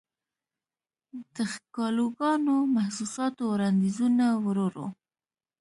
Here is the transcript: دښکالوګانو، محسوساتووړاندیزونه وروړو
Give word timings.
دښکالوګانو، 1.35 2.55
محسوساتووړاندیزونه 2.75 4.27
وروړو 4.45 4.85